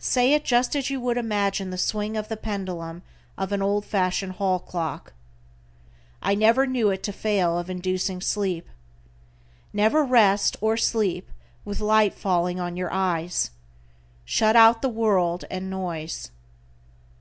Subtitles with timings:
[0.00, 3.04] Say it just as you would imagine the swing of the pendulum
[3.36, 5.12] of an old fashion hall clock.
[6.20, 8.66] I never knew it to fail of inducing sleep.
[9.72, 11.30] Never rest or sleep
[11.64, 13.52] with light falling on your eyes.
[14.24, 16.32] Shut out the world and noise.